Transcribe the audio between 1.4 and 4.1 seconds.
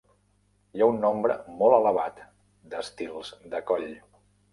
molt elevat d'estils de coll.